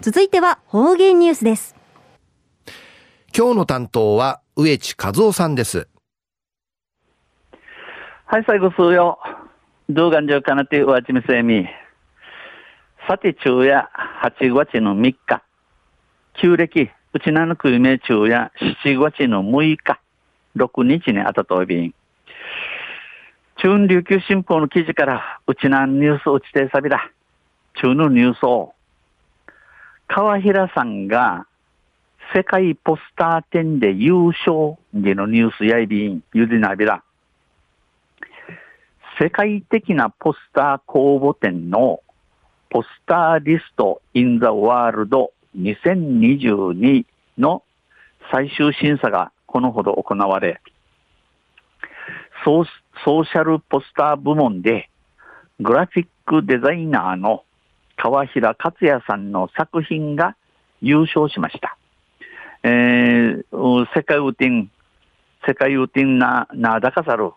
[0.00, 1.74] 続いては方言ニュースです。
[3.36, 5.88] 今日の担当は植地和夫さんです。
[8.26, 9.18] はい、最後数よ。
[9.88, 11.66] 動画上かなてわちみせみ。
[13.08, 13.88] さて昼夜
[14.22, 15.42] 8月の3日。
[16.40, 18.52] 旧暦、うちなのくいめ昼夜
[18.84, 20.00] 7月の6日。
[20.54, 21.94] 6日にあたといびん。
[23.56, 27.10] 中琉球新報の記事から、うちなニュースをちてさびら。
[27.74, 28.74] 中のニュースを。
[30.08, 31.46] 川平さんが
[32.34, 37.02] 世界ポスター展で優勝でのニュースやいびん、ゆでなびら。
[39.20, 42.00] 世界的なポスター公募展の
[42.70, 47.04] ポスターリストインザワールド2022
[47.36, 47.62] の
[48.32, 50.60] 最終審査がこのほど行われ、
[52.44, 52.64] ソー
[53.24, 54.88] シャルポスター部門で
[55.60, 57.44] グラフィックデザイナーの
[57.98, 60.36] 川平克也さんの作品が
[60.80, 61.76] 優勝しました。
[62.62, 64.70] えー、世界ウティン、
[65.46, 67.32] 世界ウティンな、なだかさる、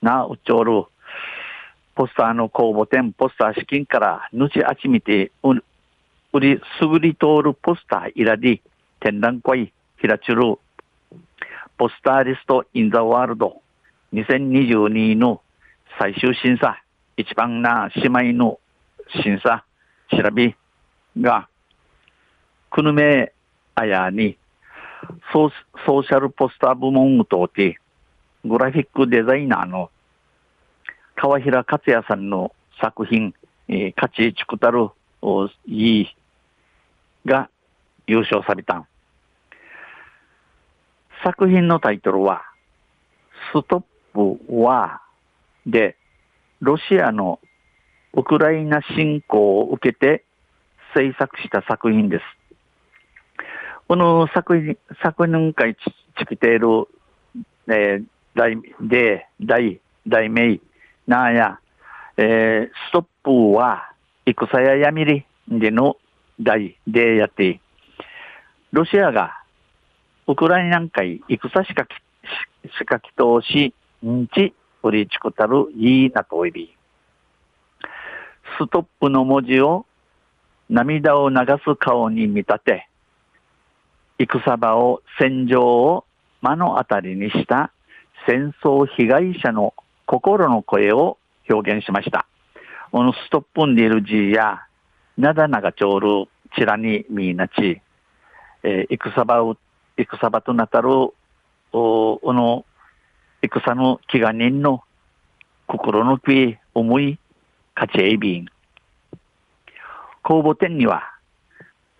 [0.00, 0.84] なうちょる、
[1.96, 5.54] ポスターの公募展、ポスター資金から、ぬちあちみて、う、
[6.32, 8.62] うり、すぐり通るポスターいらり、
[9.00, 10.58] 展覧会、ひらちる、
[11.76, 13.60] ポスターリストインザワールド
[14.12, 15.40] 2022の
[15.98, 16.80] 最終審査、
[17.16, 18.60] 一番な姉妹の
[19.22, 19.63] 審査、
[20.10, 20.56] 調べ
[21.20, 21.48] が、
[22.70, 23.32] くぬめ
[23.74, 24.36] あやに、
[25.32, 25.50] ソー
[25.86, 27.78] ソーシャルポスター部門を通って、
[28.44, 29.90] グラフィックデザイナーの
[31.16, 33.34] 川平克也さんの作品、
[33.68, 34.88] えー、勝ちちくたる
[35.66, 36.16] いい
[37.24, 37.48] が
[38.06, 38.86] 優勝された。
[41.22, 42.42] 作品のタイトルは、
[43.52, 43.82] ストッ
[44.12, 45.96] プワーで、
[46.60, 47.40] ロシアの
[48.16, 50.24] ウクライナ侵攻を受けて
[50.94, 52.22] 制作した作品です。
[53.88, 56.86] この作品、作品会ちきている、
[57.68, 58.04] えー、
[58.34, 60.60] 題で、題、題名、
[61.06, 61.58] なんや、
[62.16, 63.90] えー、ストップは、
[64.26, 65.96] 戦や闇りでの
[66.40, 67.60] 題でやって、
[68.72, 69.42] ロシアが
[70.26, 71.90] ウクライナなんかい戦しかき、
[72.78, 73.74] しかき通し、
[74.06, 76.74] んち、売りちくたるいいなといび。
[78.58, 79.86] ストップの文字を
[80.70, 82.88] 涙を流す顔に見立て、
[84.18, 86.04] 戦場を戦場を
[86.42, 87.72] 目の当たりにした
[88.26, 89.74] 戦争被害者の
[90.06, 92.26] 心の声を表現しました。
[92.92, 94.62] このストップンでいる字や、
[95.18, 97.80] なだながちょうるちらにみいなち、
[98.62, 99.56] えー、戦場を、
[99.96, 100.90] 戦場となたる、
[101.72, 102.64] お、この、
[103.42, 104.82] 戦の気が人の
[105.66, 107.18] 心の気思い、
[107.74, 108.46] 勝ちえびん。
[110.22, 111.12] 公募展には、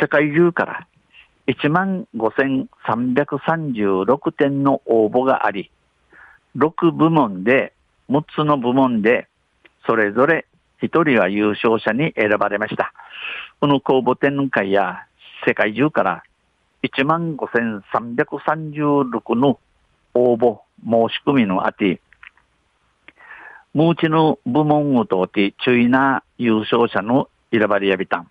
[0.00, 0.86] 世界中から
[1.48, 5.70] 15,336点の応募があり、
[6.56, 7.74] 6部門で、
[8.10, 9.28] 6つの部門で、
[9.86, 10.46] それぞれ
[10.82, 12.92] 1人が優勝者に選ばれました。
[13.60, 15.06] この公募展会や
[15.46, 16.22] 世界中から
[16.82, 19.58] 15,336の
[20.14, 22.00] 応募申し込みのあて、
[23.76, 28.30] ムーチの部門を通って注意な優勝者の選ばれやびたん。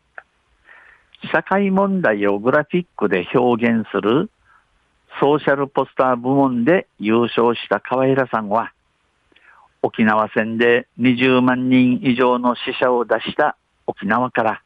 [1.31, 4.31] 社会問題をグラフィックで表現する
[5.19, 8.73] ソーシャルポスター部門で優勝した川平さんは、
[9.83, 14.63] 沖縄戦で20万人以上の死者を出した沖縄から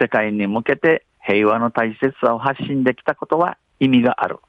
[0.00, 4.40] 世界に向けて平和の大切さを発信できたことは意味がある。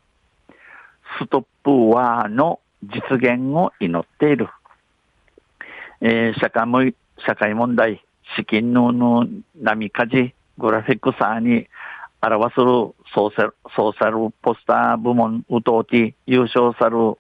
[1.20, 4.50] ストップワーの実現を祈っている。
[6.06, 6.94] えー、社会
[7.25, 8.03] 社会問題、
[8.36, 9.25] 資金のの
[9.56, 11.66] 波火事、グラフィックさに
[12.22, 12.66] 表する
[13.16, 17.18] ソーシャル、シャルポスター部門うとうて優勝さる、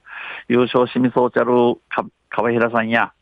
[0.49, 1.53] 優勝しみそうちゃる
[2.29, 3.13] 川平さんや、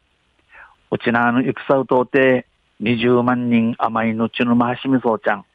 [0.90, 2.48] うちなの戦うとうて
[2.82, 5.46] 20万人甘いのちのましみそうちゃん、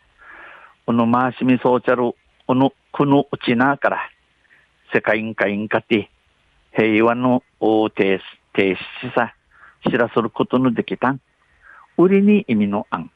[0.87, 2.13] このましみそうちゃる、
[2.47, 3.99] この、このうちなから、
[4.95, 6.11] 世界委員会にかて、
[6.71, 8.21] 平和の停
[8.55, 9.35] 止さ、
[9.91, 11.21] 知らせることのできたん。
[11.97, 13.11] 売りに意味の案。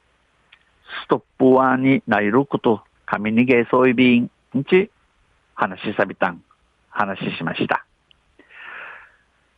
[1.05, 4.91] ストップワーになること、神にげそういびん、んち、
[5.55, 6.43] 話しさびたん、
[6.89, 7.85] 話しました。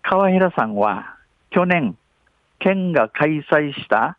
[0.02, 1.16] 川平さんは、
[1.50, 1.96] 去年、
[2.58, 4.16] 県が開催した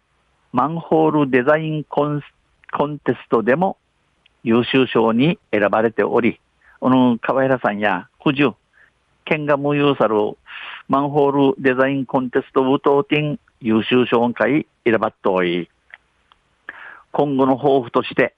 [0.52, 2.22] マンホールデザインコン
[2.72, 3.78] コンテストでも
[4.44, 6.40] 優秀賞に選ばれており、
[6.80, 8.52] この川平さんや、九十、
[9.26, 10.16] 県が無有さる
[10.88, 15.70] マンホールデザインコンテストウトーティン優秀賞会選ばっとおい、
[17.12, 18.36] 今後の抱負として、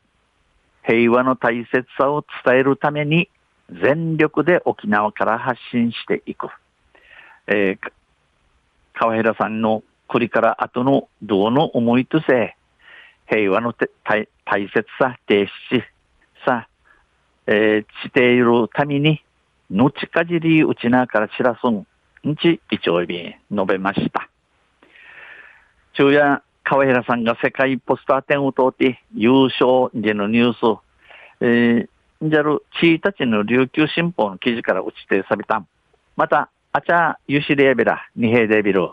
[0.83, 3.29] 平和の大切さを伝えるために
[3.81, 6.49] 全力で沖縄から発信していく。
[7.47, 7.91] えー、
[8.93, 12.55] 川平さんの栗から後の道の思いとせ、
[13.27, 15.49] 平和の大大切さ、停止
[16.45, 16.67] さ、
[17.47, 19.23] えー、しているために、
[19.71, 21.87] のちかじりうちなから知らすん、
[22.29, 24.29] んち、一丁日述べました。
[25.93, 30.81] 昼夜、川平さんが世界ポスター展を通って優勝でのニュース、
[31.41, 35.67] えー、じゃる、ちいたちの琉球新報の記事から打ちてさびたん。
[36.15, 38.89] また、あちゃ、ゆしレーベラ、にへでびる。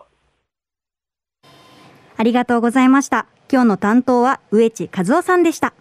[2.16, 3.26] ありがとうございました。
[3.50, 5.72] 今日の担当は植地和夫さんでした。